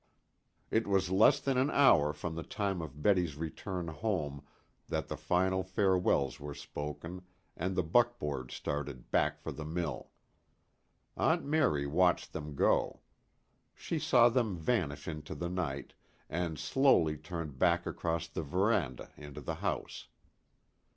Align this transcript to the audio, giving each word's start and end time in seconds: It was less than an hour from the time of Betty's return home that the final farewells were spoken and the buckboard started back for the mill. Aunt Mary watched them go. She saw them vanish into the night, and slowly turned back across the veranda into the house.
It 0.71 0.87
was 0.87 1.11
less 1.11 1.39
than 1.39 1.59
an 1.59 1.69
hour 1.69 2.11
from 2.11 2.33
the 2.33 2.41
time 2.41 2.81
of 2.81 3.03
Betty's 3.03 3.35
return 3.37 3.87
home 3.87 4.41
that 4.89 5.09
the 5.09 5.15
final 5.15 5.61
farewells 5.61 6.39
were 6.39 6.55
spoken 6.55 7.21
and 7.55 7.75
the 7.75 7.83
buckboard 7.83 8.49
started 8.49 9.11
back 9.11 9.39
for 9.39 9.51
the 9.51 9.63
mill. 9.63 10.09
Aunt 11.15 11.45
Mary 11.45 11.85
watched 11.85 12.33
them 12.33 12.55
go. 12.55 13.01
She 13.75 13.99
saw 13.99 14.27
them 14.27 14.57
vanish 14.57 15.07
into 15.07 15.35
the 15.35 15.49
night, 15.49 15.93
and 16.31 16.57
slowly 16.57 17.15
turned 17.15 17.59
back 17.59 17.85
across 17.85 18.27
the 18.27 18.41
veranda 18.41 19.11
into 19.17 19.39
the 19.41 19.53
house. 19.61 20.07